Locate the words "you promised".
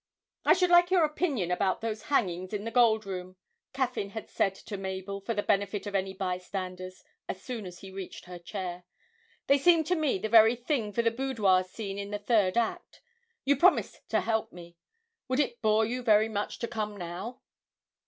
13.45-14.01